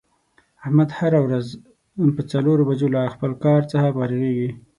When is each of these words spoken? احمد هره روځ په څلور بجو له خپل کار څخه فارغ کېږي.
احمد 0.63 0.89
هره 0.97 1.19
روځ 1.31 1.47
په 2.15 2.21
څلور 2.31 2.57
بجو 2.67 2.87
له 2.95 3.01
خپل 3.15 3.31
کار 3.43 3.61
څخه 3.71 3.87
فارغ 3.95 4.19
کېږي. 4.25 4.49